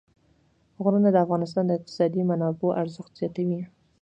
[0.83, 3.61] غرونه د افغانستان د اقتصادي منابعو ارزښت زیاتوي.